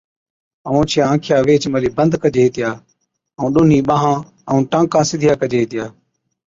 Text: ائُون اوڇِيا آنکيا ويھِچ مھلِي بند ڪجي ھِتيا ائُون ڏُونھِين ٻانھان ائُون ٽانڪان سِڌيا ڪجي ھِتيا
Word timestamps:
ائُون 0.67 0.75
اوڇِيا 0.79 1.03
آنکيا 1.11 1.37
ويھِچ 1.45 1.63
مھلِي 1.73 1.89
بند 1.97 2.13
ڪجي 2.21 2.41
ھِتيا 2.45 2.69
ائُون 3.37 3.49
ڏُونھِين 3.53 3.83
ٻانھان 3.87 4.17
ائُون 4.49 4.63
ٽانڪان 4.71 5.03
سِڌيا 5.09 5.33
ڪجي 5.41 5.59
ھِتيا 5.61 5.85